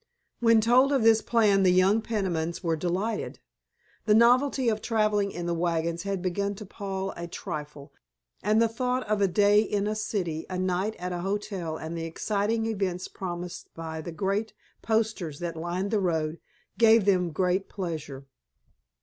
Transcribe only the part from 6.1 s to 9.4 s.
begun to pall a trifle, and the thought of a